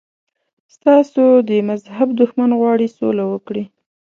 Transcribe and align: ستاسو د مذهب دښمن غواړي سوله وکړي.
ستاسو 0.75 1.23
د 1.49 1.51
مذهب 1.69 2.07
دښمن 2.19 2.49
غواړي 2.59 2.87
سوله 2.97 3.23
وکړي. 3.27 3.63